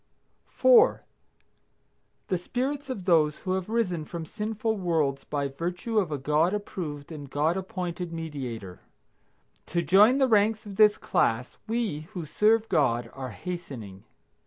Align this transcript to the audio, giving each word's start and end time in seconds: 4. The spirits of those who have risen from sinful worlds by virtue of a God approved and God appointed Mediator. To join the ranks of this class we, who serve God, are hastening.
4. 0.47 1.03
The 2.29 2.37
spirits 2.39 2.89
of 2.89 3.05
those 3.05 3.37
who 3.37 3.53
have 3.53 3.69
risen 3.69 4.03
from 4.03 4.25
sinful 4.25 4.77
worlds 4.77 5.25
by 5.25 5.47
virtue 5.47 5.99
of 5.99 6.11
a 6.11 6.17
God 6.17 6.55
approved 6.55 7.11
and 7.11 7.29
God 7.29 7.55
appointed 7.55 8.11
Mediator. 8.11 8.79
To 9.67 9.83
join 9.83 10.17
the 10.17 10.27
ranks 10.27 10.65
of 10.65 10.77
this 10.77 10.97
class 10.97 11.59
we, 11.67 12.07
who 12.13 12.25
serve 12.25 12.67
God, 12.67 13.11
are 13.13 13.29
hastening. 13.29 14.03